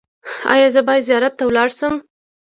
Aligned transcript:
ایا 0.53 0.67
زه 0.75 0.81
باید 0.87 1.05
زیارت 1.09 1.33
ته 1.39 1.43
لاړ 1.55 1.69
شم؟ 1.79 1.95